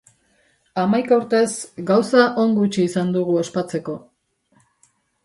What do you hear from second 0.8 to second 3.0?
Hamaika urtez gauza on gutxi